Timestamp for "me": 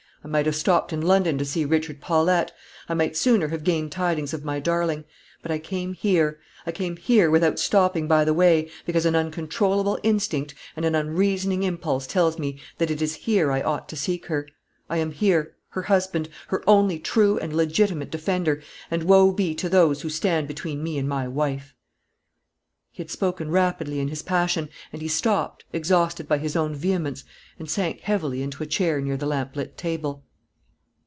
12.37-12.59, 20.83-20.99